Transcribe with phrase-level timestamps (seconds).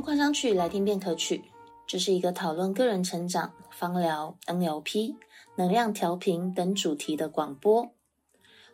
[0.00, 1.42] 物狂想曲来听便可取，
[1.86, 5.14] 这是一个讨论个人成长、芳疗、NLP、
[5.56, 7.90] 能量调频等主题的广播。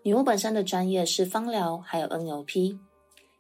[0.05, 2.79] 女巫本身的专业是芳疗，还有 NLP。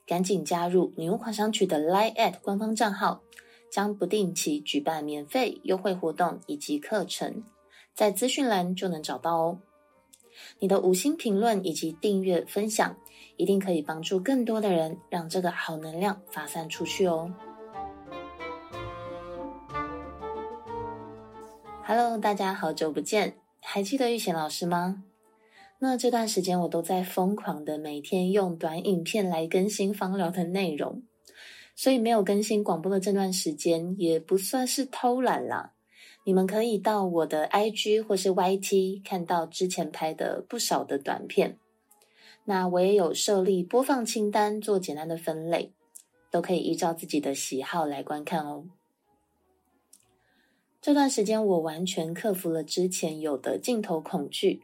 [0.04, 3.22] 赶紧加入女巫狂想曲的 Line@ 官方账号，
[3.70, 7.45] 将不定期举办免费优惠活动以及课程，
[7.95, 9.60] 在资讯栏就能找到哦。
[10.59, 12.96] 你的五星评论以及订阅分享，
[13.37, 17.32] 一定可以帮助更多的人，让这个好能量发散出去哦。
[21.88, 25.04] Hello，大家好久不见，还记得玉贤老师吗？
[25.78, 31.04] 那这段时间我都在疯狂的每天用短影片来更新芳疗的内容，
[31.77, 35.74] 所以没有更新广播的这段时间也不算是偷懒啦。
[36.24, 41.56] 你们可以到我的 IG 或是 YT 看到之前拍的不少的短片。
[42.46, 45.72] 那我也有设立播放清单做简单的分类，
[46.33, 48.64] 都可以依照自己的喜好来观看哦。
[50.87, 54.62] 这段时间我完全克服了之前有的镜头恐惧，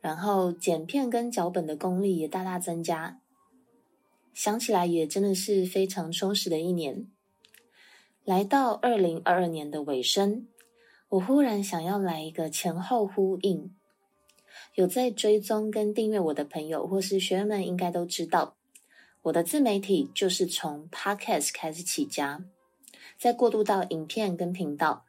[0.00, 3.20] 然后剪片跟脚本的功力也大大增加。
[4.34, 7.06] 想起来也真的是非常充实的一年。
[8.24, 10.48] 来到二零二二年的尾声。
[11.10, 13.72] 我忽然想要来一个前后呼应。
[14.74, 18.56] 有在追踪跟订阅我的朋友或是学员们，应该都知道，
[19.22, 22.44] 我的自媒体就是从 Podcast 开始起家，
[23.16, 25.04] 再过渡到影片跟频道，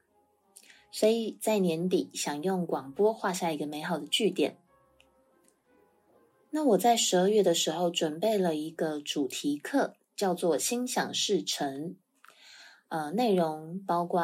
[0.91, 4.57] 所以在年底想用广播画下一个美好的句点。
[6.49, 11.95] 那我在十二月的时候准备了一个主题课，叫做“心想事成”，
[12.89, 14.21] 呃，内容包括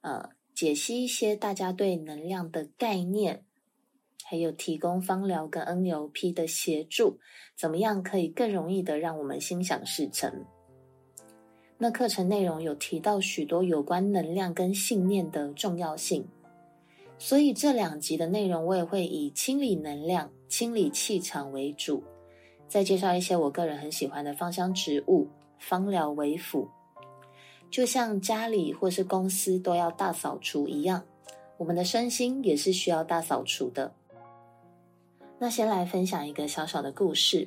[0.00, 0.30] 呃。
[0.54, 3.44] 解析一些大家对能量的概念，
[4.22, 7.18] 还有提供芳疗跟 NLP 的协助，
[7.56, 10.46] 怎么样可以更容易的让我们心想事成？
[11.84, 16.26] 那课程内容有提到许多有关能量跟信念的重要性，
[17.18, 22.02] 所以这两集的内容我也会以清理能量、清理气场为主，
[22.66, 26.66] 再介绍一些我个人很喜欢的芳香植物，芳疗为辅。
[27.70, 31.02] 就像家里或是公司都要大扫除一样，
[31.58, 33.92] 我们的身心也是需要大扫除的。
[35.38, 37.46] 那先来分享一个小小的故事。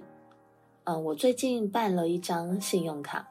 [0.83, 3.27] 嗯、我最近办了一张信用卡，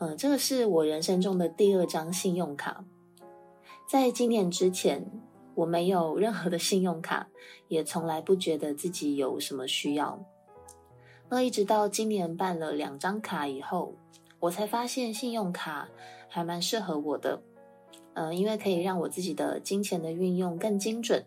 [0.00, 2.84] 呃，这个是我人生中的第二张信用卡。
[3.86, 5.08] 在今年之前，
[5.54, 7.28] 我没有任何的信用卡，
[7.68, 10.18] 也从来不觉得自己有什么需要。
[11.28, 13.94] 那一直到今年办了两张卡以后。
[14.40, 15.86] 我才发现信用卡
[16.26, 17.42] 还蛮适合我的，
[18.14, 21.22] 呃，因为可以让我自己的金钱的运用更精准。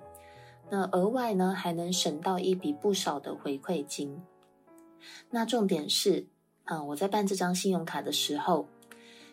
[0.72, 4.19] 那额外呢，还能省到一笔不少的回馈金。
[5.29, 6.25] 那重点是，
[6.66, 8.68] 啊、我在办这张信用卡的时候，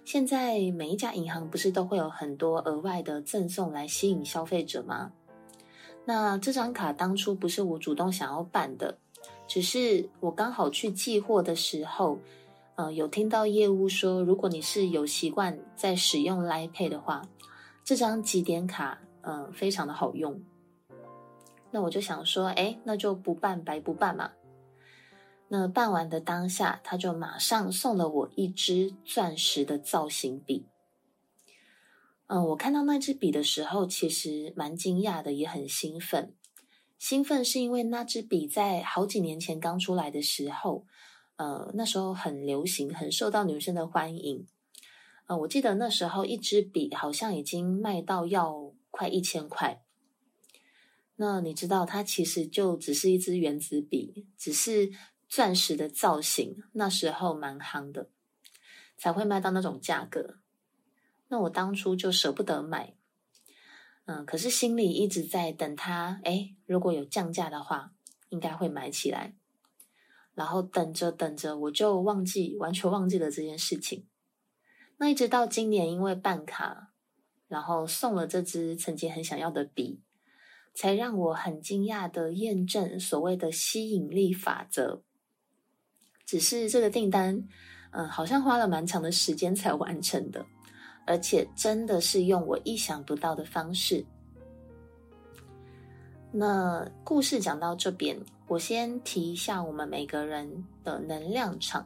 [0.05, 5.13] 现在每一家银行不是都会有很多额外的赠送来吸引消费者吗？
[6.05, 8.99] 那这张卡当初不是我主动想要办的，
[9.47, 12.19] 只是我刚好去寄货的时候。
[12.77, 17.21] 呃，有听到业务说，如果你是有习惯在使用 l i Pay 的话，
[17.85, 20.41] 这张集点卡，嗯、非常的好用。
[21.71, 24.31] 那我就想说，哎，那就不办白不办嘛。
[25.53, 30.67] 那办完的当下，他就马上送了我一支钻石的造型笔。
[32.29, 36.33] 嗯、我看到那支笔的时候，其实蛮惊讶的，也很兴奋。
[36.99, 40.87] 兴奋是因为那支笔在好几年前刚出来的时候。
[41.35, 44.47] 呃，那时候很流行，很受到女生的欢迎。
[45.27, 49.83] 呃，我记得那时候一支笔好像已经卖到要快一千块。
[51.17, 54.91] 那你知道，它其实就只是一支原子笔，只是
[55.31, 58.11] 钻石的造型，那时候蛮夯的，
[58.99, 60.41] 才会卖到那种价格。
[61.29, 62.97] 那我当初就舍不得买，
[64.07, 67.93] 嗯、可是心里一直在等它，诶，如果有降价的话，
[68.31, 69.37] 应该会买起来。
[70.35, 74.09] 然后等着等着，我就忘记，完全忘记了这件事情。
[74.97, 76.93] 那一直到今年，因为办卡，
[77.47, 80.03] 然后送了这支曾经很想要的笔，
[80.75, 85.05] 才让我很惊讶的验证所谓的吸引力法则。
[86.31, 87.37] 只是这个订单，
[87.91, 90.47] 嗯，好像花了蛮长的时间才完成的，
[91.05, 94.07] 而且真的是用我意想不到的方式。
[96.31, 98.17] 那故事讲到这边，
[98.47, 100.49] 我先提一下我们每个人
[100.85, 101.85] 的能量场。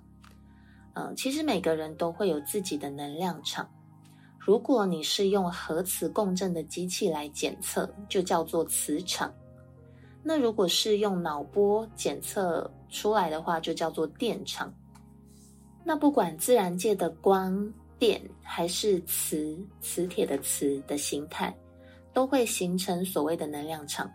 [0.93, 3.67] 嗯，其实每个人都会有自己的能量场。
[4.38, 9.35] 如果你是用核磁共振的机器来检测，就叫做磁场。
[10.26, 14.73] 那如果是用脑波检测出来的话，就叫做电场。
[15.85, 21.55] 那不管自然界的光、电还是磁，磁铁的磁的形态，
[22.15, 24.11] 都会形成所谓的能量场。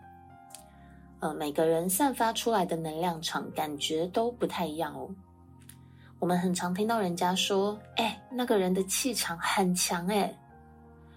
[1.20, 5.08] 呃，每个人散发出来的能量场感觉都不太一样哦。
[6.18, 10.36] 我们很常听到人家说：“哎，那个人的气场很强哎。”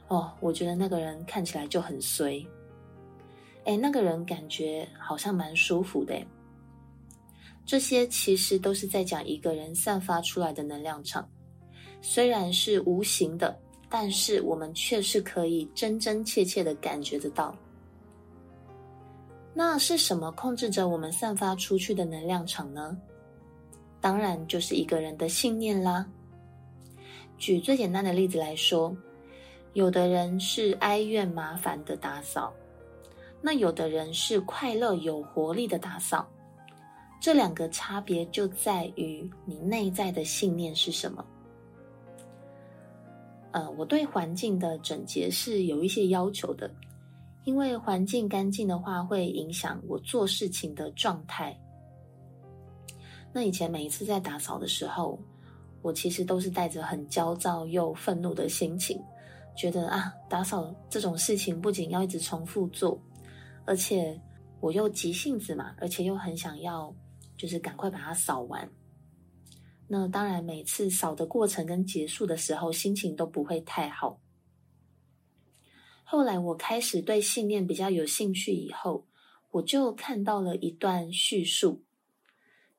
[0.07, 2.45] 哦，我觉得那个人看起来就很衰。
[3.65, 6.15] 哎，那个人感觉好像蛮舒服的。
[7.65, 11.27] 这些其实都是在讲一个人散发出来的能量场，
[12.01, 13.57] 虽然是无形的，
[13.89, 17.55] 但是我们却是可以真真切切的感觉得到。
[19.53, 22.97] 那是什么控制着我们散发出去的能量场呢？
[24.01, 26.05] 当然就是一个人的信念啦。
[27.37, 28.93] 举最简单的例子来说，
[29.71, 32.53] 有的人是哀怨麻烦的打扫，
[33.45, 36.25] 那有的人是快乐有活力的打扫。
[37.19, 41.25] 这两个差别就在于你内在的信念是什么。
[43.51, 46.71] 呃，我对环境的整洁是有一些要求的。
[47.43, 51.53] 因为环境干净的话，会影响我做事情的状态。
[53.33, 55.19] 那以前每一次在打扫的时候，
[55.81, 58.97] 我其实都是带着很焦躁又愤怒的心情，
[59.57, 62.97] 觉得啊，打扫这种事情不仅要一直重复做，
[63.65, 64.19] 而且
[64.59, 66.93] 我又急性子嘛，而且又很想要，
[67.37, 68.69] 就是赶快把它扫完。
[69.87, 74.19] 那当然，每次扫的过程跟结束的时候，心情都不会太好。
[76.03, 79.07] 后来我开始对信念比较有兴趣以后，
[79.51, 81.83] 我就看到了一段叙述，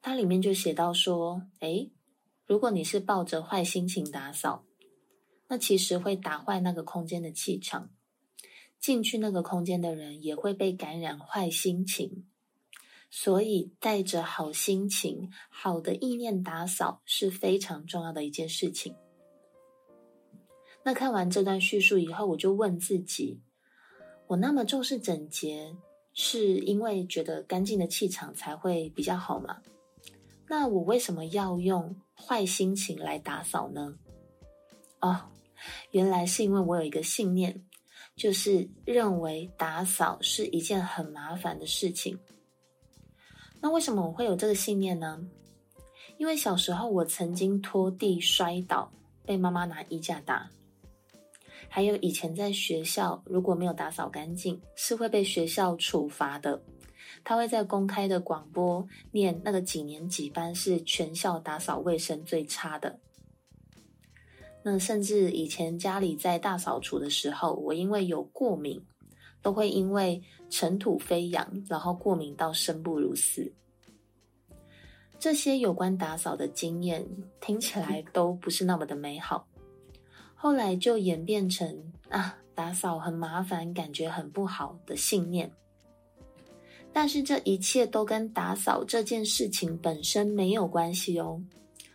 [0.01, 1.93] 它里面就写到说：诶，
[2.47, 4.65] 如果你是抱着坏心情打扫，
[5.49, 7.91] 那其实会打坏那个空间的气场，
[8.85, 12.27] 进去那个空间的人也会被感染坏心情，
[13.09, 18.95] 所以带着好心情、好的意念打扫是非常重要的一件事情。
[20.83, 23.41] 那看完这段叙述以后，我就问自己：
[24.27, 25.75] 我那么重视整洁，
[26.13, 29.63] 是因为觉得干净的气场才会比较好吗？
[30.47, 33.97] 那我为什么要用坏心情来打扫呢？
[35.01, 35.31] 哦，
[35.93, 37.65] 原来是因为我有一个信念，
[38.17, 42.19] 就是认为打扫是一件很麻烦的事情。
[43.61, 45.21] 那为什么我会有这个信念呢？
[46.17, 48.93] 因为小时候我曾经拖地摔倒，
[49.25, 50.49] 被妈妈拿衣架打。
[51.69, 56.63] 还有以前在学校，如果没有打扫干净，是会被学校处罚的。
[57.25, 63.01] 他会在公开的广播念那个几年几班是全校打扫卫生最差的。
[64.67, 68.83] 那甚至以前家里在大扫除的时候，我因为有过敏，
[69.43, 73.53] 都会因为尘土飞扬，然后过敏到生不如死。
[75.19, 77.07] 这些有关打扫的经验
[77.43, 79.47] 听起来都不是那么的美好。
[80.35, 85.51] 后来就演变成啊，打扫很麻烦，感觉很不好的信念。
[86.91, 91.39] 但是这一切都跟打扫这件事情本身没有关系哦，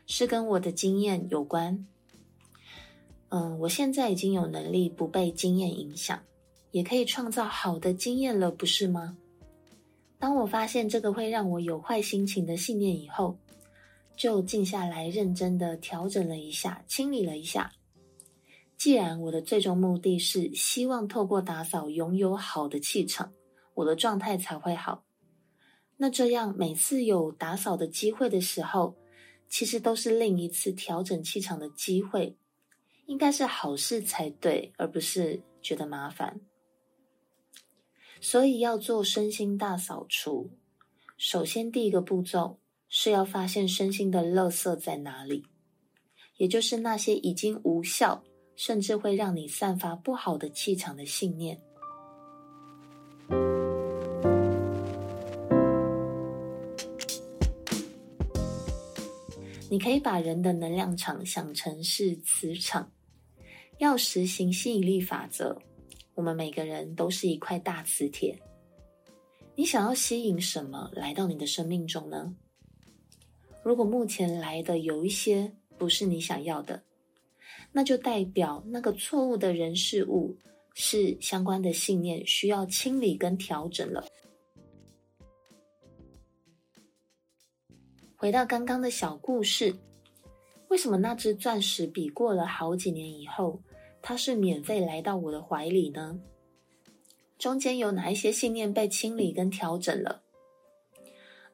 [0.05, 1.87] 是跟我的经验有关。
[3.29, 6.19] 嗯，我现在已经有能力不被经验影响，
[6.71, 9.17] 也可以创造好的经验了，不是吗？
[10.17, 13.37] 当我发现这个会让我有坏心情的信念以后，
[14.17, 17.71] 就静下来，认真的调整了一下，清理了一下。
[18.77, 23.31] 既然我的最终目的是希望透过打扫拥有好的气场，
[23.75, 25.03] 我的状态才会好。
[25.97, 28.95] 那这样每次有打扫的机会的时候，
[29.49, 32.37] 其实都是另一次调整气场的机会，
[33.09, 36.39] 应该是好事才对，而不是觉得麻烦。
[38.21, 40.51] 所以要做身心大扫除，
[41.17, 45.43] 首先第一个步骤是要发现身心的垃圾在哪里，
[46.37, 48.23] 也就是那些已经无效。
[48.55, 51.57] 甚至会让你散发不好的气场的信念。
[59.69, 62.91] 你可以把人的能量场想成是磁场，
[63.79, 65.57] 要实行吸引力法则，
[66.13, 68.37] 我们每个人都是一块大磁铁。
[69.55, 72.35] 你想要吸引什么来到你的生命中呢？
[73.63, 76.83] 如果目前来的有一些不是你想要的，
[77.71, 80.37] 那就代表那个错误的人事物
[80.73, 84.05] 是相关的信念需要清理跟调整了。
[88.17, 89.73] 回到刚刚的小故事，
[90.69, 93.61] 为什么那只钻石笔过了好几年以后，
[94.01, 96.19] 它是免费来到我的怀里呢？
[97.37, 100.23] 中间有哪一些信念被清理跟调整了？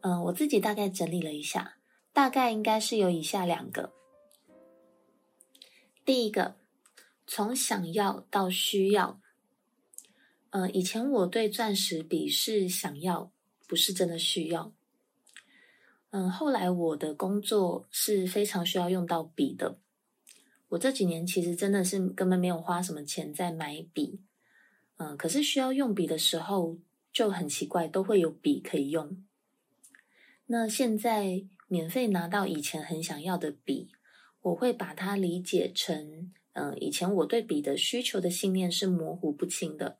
[0.02, 1.78] 嗯，我自己大概整理了一下，
[2.12, 3.92] 大概应该是有以下两个。
[6.04, 6.56] 第一个，
[7.26, 9.20] 从想要到需要。
[10.50, 13.32] 呃，以前我对钻石笔是想要，
[13.68, 14.72] 不是真的需要。
[16.16, 19.78] 嗯，后来我的工作是非常需要用到笔的。
[20.70, 24.22] 我这几年其实真的是根本没有花什么钱在买笔。
[24.96, 26.78] 嗯，可是需要用笔的时候
[27.12, 29.22] 就很奇怪，都会有笔可以用。
[30.46, 33.90] 那现在免费拿到以前很想要的笔，
[34.40, 39.98] 我会把它理解成，嗯，以前我对笔的需求的信念是模糊不清的。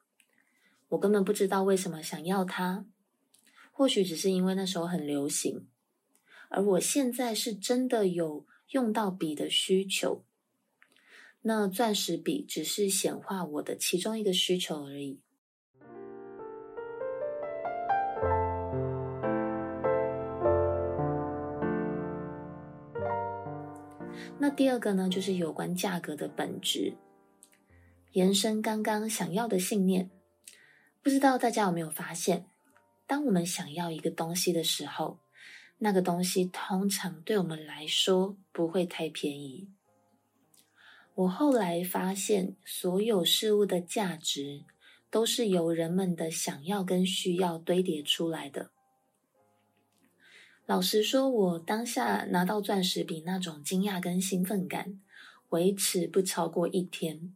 [0.88, 2.86] 我根本不知道为什么想要它，
[3.74, 5.68] 或许只是因为那时候很流行，
[6.50, 10.24] 而我现在是真的有用到笔的需求，
[11.42, 15.20] 那钻石笔只是显化我的其中一个需求而已。
[24.38, 26.96] 那第二个呢，就是有关价格的本质，
[28.12, 30.12] 延伸刚刚想要的信念。
[31.02, 32.46] 不知道大家有没有发现，
[33.08, 35.20] 当我们想要一个东西的时候，
[35.78, 39.68] 那个东西通常对我们来说不会太便宜。
[41.16, 44.64] 我后来发现，所有事物的价值
[45.10, 48.72] 都是由人们的想要跟需要堆叠出来的。
[50.66, 55.00] 老实说，我当下拿到钻石笔那种惊讶跟兴奋感，
[55.50, 57.34] 维持不超过一天。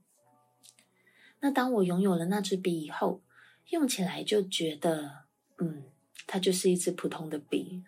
[1.40, 3.22] 那当我拥有了那支笔以后，
[3.70, 5.26] 用起来就觉得，
[5.60, 5.84] 嗯，
[6.26, 7.84] 它就是一支普通的笔。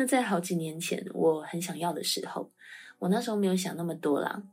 [0.00, 2.52] 那在好几年前，我很想要的时候，
[3.00, 4.44] 我那时候没有想那么多啦，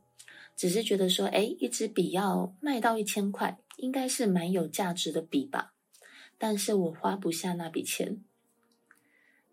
[0.56, 5.72] 只是觉得说，哎，一支笔要卖到一千块，应该是蛮有价值的笔吧。
[6.36, 8.24] 但是我花不下那笔钱。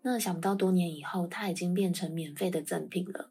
[0.02, 3.30] 那想不到多年以后，它已经变成免费的赠品了。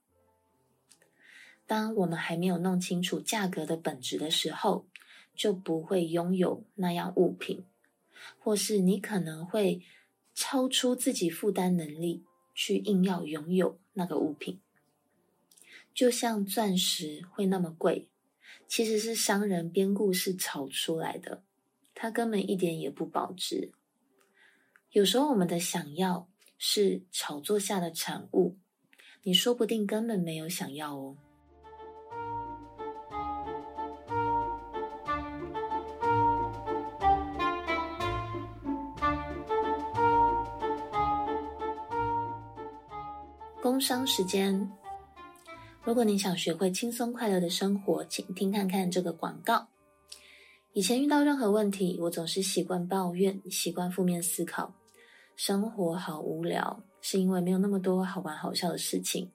[1.67, 4.85] 当我们还没有弄清楚价格的本质的时候，
[5.35, 7.65] 就不会拥有那样物品，
[8.39, 9.81] 或是你可能会
[10.33, 12.23] 超出自己负担能力
[12.53, 14.59] 去硬要拥有那个物品。
[15.93, 18.07] 就像钻石会那么贵，
[18.67, 21.43] 其实是商人编故事炒出来的，
[21.93, 23.71] 它根本一点也不保值。
[24.91, 28.57] 有时候我们的想要是炒作下的产物，
[29.23, 31.17] 你说不定根本没有想要哦。
[43.83, 44.71] 商时间，
[45.83, 49.67] 如果你想学会轻松快乐的生活，请听看看这个广告。
[50.71, 54.73] 以前遇到任何问题，我总是习惯抱怨，习惯负面思考，
[55.35, 59.29] 生活好无聊，是因为没有那么多好玩好笑的事情。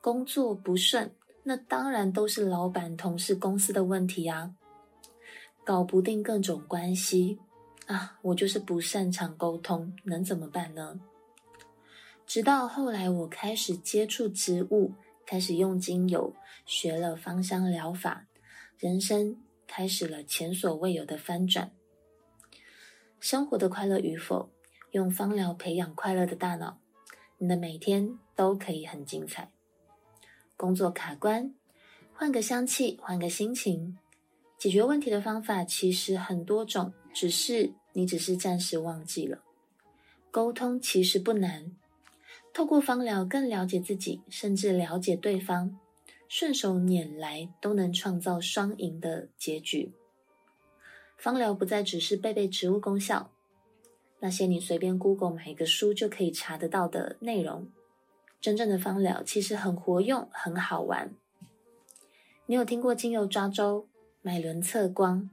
[0.00, 4.52] 工作不顺，那当然都是老板、同事、公司的问题啊。
[5.64, 7.38] 搞不定各种关系
[7.86, 10.98] 啊，我就是不擅长沟通，能怎么办呢？
[12.26, 14.94] 直到后来，我开始接触植物，
[15.26, 18.26] 开始用精油，学了芳香疗法，
[18.78, 19.36] 人生
[19.66, 21.70] 开始了前所未有的翻转。
[23.20, 24.50] 生活的快乐与否，
[24.92, 26.78] 用芳疗培养快乐的大脑，
[27.38, 29.52] 你的每天都可以很精彩。
[30.56, 31.54] 工作卡关，
[32.14, 33.98] 换个香气，换个心情，
[34.56, 39.42] 解决问题的方法其实很多种，只是你只是暂时忘记了。
[40.30, 41.76] 沟通其实不难。
[42.52, 45.78] 透过芳疗更了解自己，甚至了解对方，
[46.28, 49.92] 顺手拈来都能创造双赢的结局。
[51.16, 53.30] 芳疗不再只是背背植物功效，
[54.20, 57.68] 那些你随便 Google 买一个书就可以查得到的内容。
[58.40, 61.14] 真正的芳疗其实很活用，很好玩。
[62.46, 63.86] 你有听过精油抓周、
[64.20, 65.30] 脉轮测光，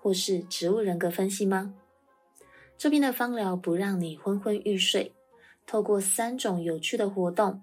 [0.00, 1.74] 或是植物人格分析吗？
[2.78, 5.12] 这边的芳疗不让你昏昏欲睡。
[5.66, 7.62] 透过三种有趣的活动，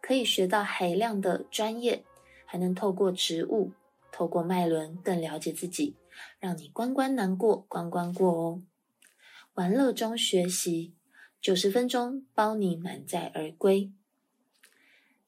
[0.00, 2.04] 可以学到海量的专业，
[2.44, 3.72] 还能透过植物、
[4.10, 5.94] 透过脉轮更了解自己，
[6.40, 8.62] 让你关关难过关关过哦。
[9.54, 10.94] 玩乐中学习，
[11.40, 13.92] 九十分钟包你满载而归。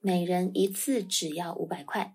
[0.00, 2.14] 每人一次只要五百块，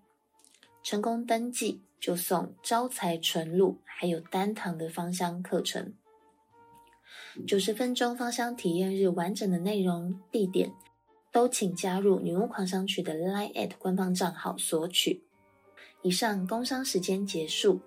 [0.82, 5.94] 成功登记就送招财纯露，还有单堂的芳香课程。
[7.46, 10.72] 九十分钟芳香体验日，完整的内容、地点
[11.32, 15.22] 都请加入女巫狂想曲的 Line@ at 官方账号索取。
[16.02, 17.80] 以上工商时间结束。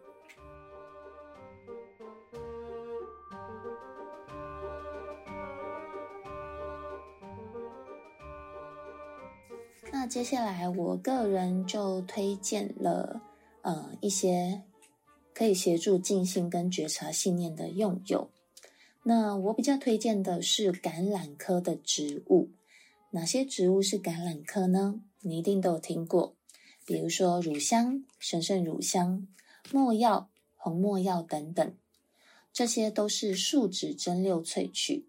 [9.92, 13.22] 那接下来我个人就推荐了
[13.62, 14.62] 呃一些
[15.34, 18.30] 可以协助静心跟觉察信念的用油。
[19.08, 22.50] 那我比较推荐的是橄榄科的植物。
[23.12, 25.00] 哪些植物是橄榄科呢？
[25.22, 26.36] 你一定都有听过，
[26.88, 29.28] 比如说乳香、神圣乳香、
[29.72, 31.76] 没药、红没药等等，
[32.52, 35.08] 这些都是树脂蒸馏萃取。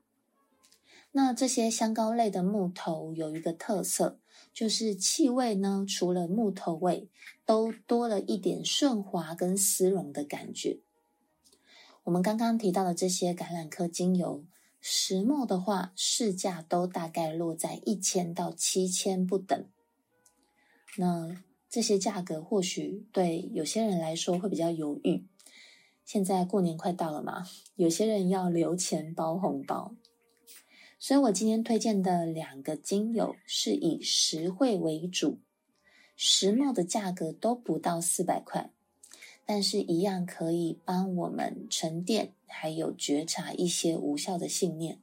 [1.13, 4.21] 那这些香膏类的木头有一个特色，
[4.53, 7.09] 就是气味呢，除了木头味，
[7.47, 10.81] 都多了一点顺滑跟丝绒的感觉。
[12.07, 14.45] 我们刚刚提到的这些橄榄科精油。
[14.81, 19.67] 石墨的话，市价都大概落在一千到七千不等。
[20.99, 25.27] 那这些价格或许对有些人来说会比较犹豫。
[26.05, 27.45] 现在过年快到了嘛，
[27.75, 29.97] 有些人要留钱包红包，
[31.01, 35.41] 所以我今天推荐的两个精油是以实惠为主，
[36.15, 38.71] 石墨的价格都不到四百块。
[39.47, 45.01] 但是，一样可以帮我们沉淀，还有觉察一些无效的信念。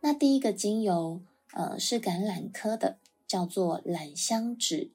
[0.00, 1.22] 那第一个精油，
[1.54, 4.92] 呃，是橄榄科的，叫做榄香脂。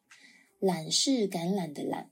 [0.61, 2.05] 榄是橄榄的榄。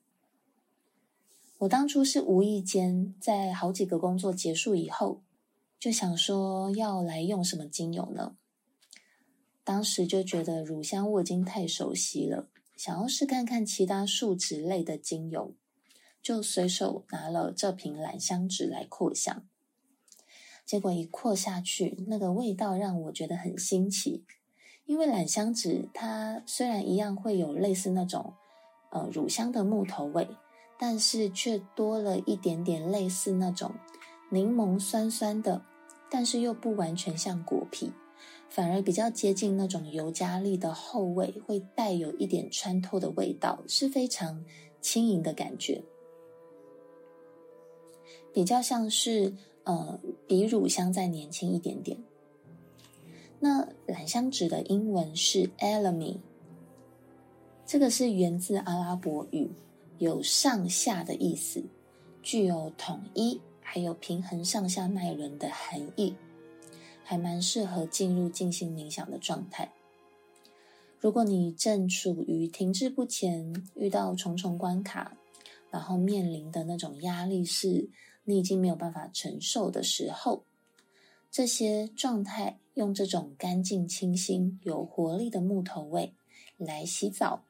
[1.59, 5.21] 我当初是无意间，在好几个工作结束以后，
[5.79, 8.35] 就想说要来用什么精油呢？
[9.63, 12.49] 当时就觉得乳香我已经太熟悉了。
[12.83, 15.53] 想要试看看其他树脂类的精油，
[16.19, 19.45] 就随手拿了这瓶榄香脂来扩香。
[20.65, 24.25] 结果一扩下去，那个味道让我觉得很新奇。
[24.85, 28.33] 因为榄香脂它虽然一样会有类似那种
[28.89, 30.27] 呃乳香的木头味，
[30.79, 33.75] 但是却多了一点点类似那种
[34.31, 35.63] 柠檬酸酸的，
[36.09, 37.93] 但是又不完全像果皮。
[38.51, 44.43] 反而比较接近那种尤加利的后味，会带有一点穿透的味道，是非常
[44.81, 45.81] 轻盈的感觉，
[48.33, 49.33] 比较像是
[49.63, 51.97] 呃比乳香再年轻一点点。
[53.39, 56.17] 那榄香脂的英文是 Elemi，
[57.65, 59.49] 这个是源自阿拉伯语，
[59.97, 61.63] 有上下的意思，
[62.21, 66.13] 具有统一还有平衡上下脉轮的含义。
[67.11, 69.73] 还蛮适合进入静心冥想的状态。
[70.97, 75.17] 如果你正处于停滞不前、遇到重重关卡，
[75.69, 77.89] 然后面临的那种压力是
[78.23, 80.45] 你已经没有办法承受的时候，
[81.29, 86.13] 这些状态用这种干净、清新、有活力的木头味
[86.55, 87.43] 来洗澡，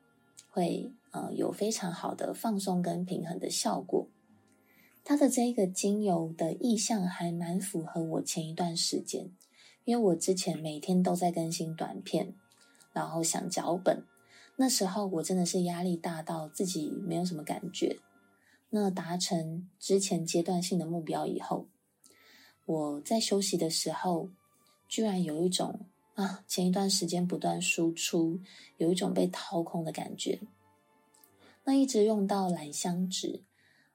[0.50, 4.08] 会呃有非常好的放松跟平衡的效果。
[5.04, 9.30] 它的这个精油的意象还蛮符合我前一段时间。
[9.86, 12.34] 因为我之前每天都在更新短片，
[12.94, 14.04] 然后想脚本，
[14.56, 18.00] 那时候我真的是压力大到自己没有什么感觉。
[18.70, 21.68] 那达成之前阶段性的目标以后，
[22.66, 24.30] 我在休息的时候，
[24.88, 28.40] 居然有一种啊，前一段时间不断输出，
[28.78, 30.40] 有一种被掏空的感觉。
[31.64, 33.44] 那一直用到兰香脂，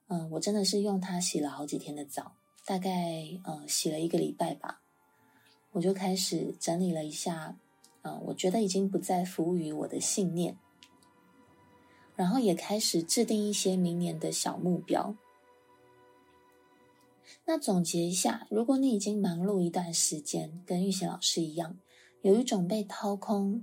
[0.08, 2.32] 嗯、我真的是用它洗了好几天的澡，
[2.64, 4.82] 大概呃洗了一个礼拜吧。
[5.76, 7.54] 我就开始整理了一下，
[8.00, 10.56] 呃，我觉得已经不再服务于我的信念，
[12.14, 15.14] 然后也开始制定一些明年的小目标。
[17.44, 21.76] 那总结一下，如果你已经忙碌一段时间，跟玉贤老师一样，
[22.22, 23.62] 有一种被掏空，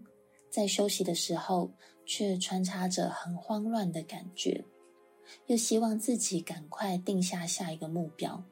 [0.52, 1.72] 在休息的时候
[2.06, 4.64] 却穿插着很慌乱的感觉，
[5.48, 8.44] 又希望自己赶快定下下一个目标。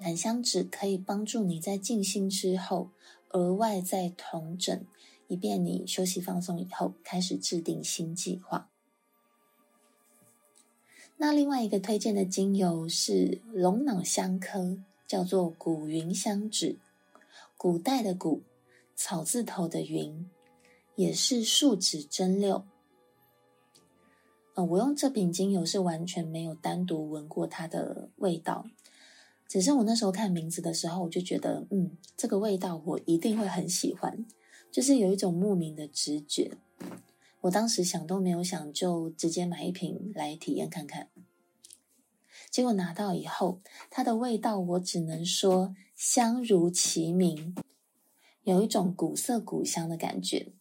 [0.00, 2.90] 榄香脂可以帮助你在静心之后，
[3.30, 4.84] 额外再同整，
[5.28, 8.68] 以便你休息放松以后开始制定新计划。
[11.18, 16.78] 那另外一个推荐的精油是龙脑香科，叫做古云香脂。
[17.58, 18.40] 古代的古，
[18.96, 20.30] 草字头的云，
[20.96, 22.62] 也是树脂蒸馏。
[24.54, 28.64] 呃，我用这瓶精油是完全没有单独闻过它的味道。
[29.50, 34.24] 只是我那时候看名字的时候，我就觉得，嗯，这个味道我一定会很喜欢，
[34.70, 36.52] 就是有一种莫名的直觉。
[37.40, 41.08] 我当时想都没有想，就直接买一瓶来体验看看。
[42.48, 43.60] 结果拿到以后，
[43.90, 47.56] 它的味道我只能说香如其名，
[48.44, 50.52] 有一种古色古香的感觉。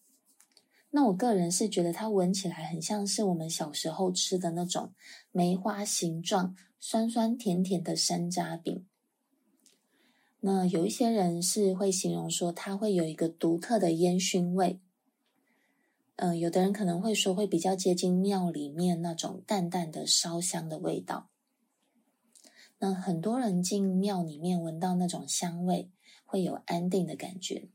[0.90, 4.94] 那我个人是觉得它闻起来很像是我们小时候吃的那种
[5.32, 6.56] 梅花形状。
[6.80, 8.86] 酸酸甜甜的山楂饼，
[10.40, 14.80] 那有一些人是会形容说它会有一个独特的烟熏味，
[16.16, 21.30] 嗯、有的人可能会说会比较接近庙里面那种淡淡的烧香的味道。
[22.80, 25.92] 那很多人进庙里面闻到那种香味，
[26.26, 27.68] 会有安定的感觉。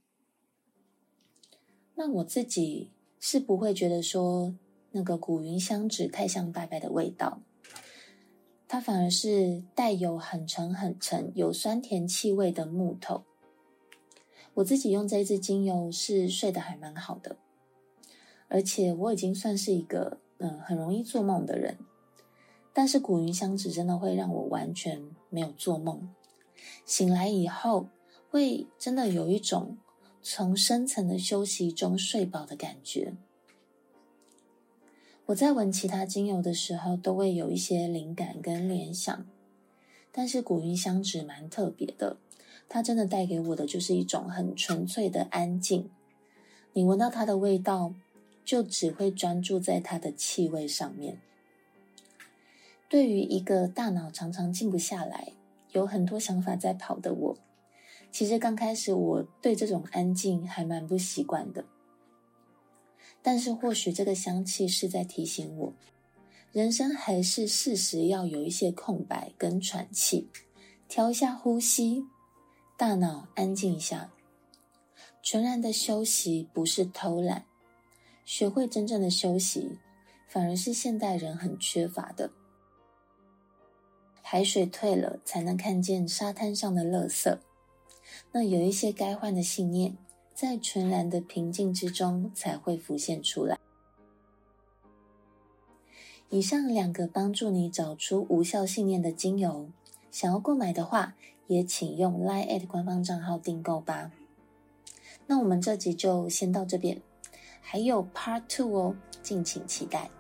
[1.95, 2.91] 那我自己
[3.21, 4.57] 是不会觉得说
[4.93, 7.43] 那个古云香纸太像拜拜的味道，
[8.75, 13.23] 它反而是带有很沉很沉、有酸甜气味的木头。
[14.55, 17.37] 我自己用这一支精油是睡得还蛮好的。
[18.49, 21.79] 而且我已经算是一个嗯很容易做梦的人，
[22.73, 26.13] 但是古云香纸真的会让我完全没有做梦，
[26.85, 27.87] 醒来以后
[28.29, 29.79] 会真的有一种
[30.21, 33.15] 从深层的休息中睡饱的感觉。
[35.27, 39.25] 我在闻其他精油的时候都会有一些灵感跟联想，
[40.13, 42.19] 但是古云香纸蛮特别的，
[42.69, 45.89] 它真的带给我的就是一种很纯粹的安静。
[46.75, 47.95] 你闻到它的味道，
[48.45, 51.19] 就只会专注在它的气味上面。
[52.91, 55.33] 对于一个大脑常常静不下来、
[55.73, 57.39] 有很多想法在跑的我，
[58.13, 61.65] 其实刚开始我对这种安静还蛮不习惯的。
[63.27, 65.73] 但是或许这个香气是在提醒我，
[66.53, 70.29] 人生还是适时要有一些空白跟喘气，
[70.89, 72.05] 调一下呼吸，
[72.77, 74.11] 大脑安静一下。
[75.23, 77.47] 全然的休息不是偷懒。
[78.27, 79.79] 学会真正的休息，
[80.29, 82.31] 反而是现代人很缺乏的。
[84.21, 87.39] 海水退了，才能看见沙滩上的垃圾。
[88.33, 89.97] 那有一些该换的信念，
[90.35, 93.59] 在纯然的平静之中才会浮现出来。
[96.29, 99.71] 以上两个帮助你找出无效信念的精油，
[100.11, 101.15] 想要购买的话，
[101.47, 104.11] 也请用 Line@ 官方账号订购吧。
[105.27, 107.01] 那我们这集就先到这边。
[107.61, 110.11] 还有 Part Two 哦，敬请期待。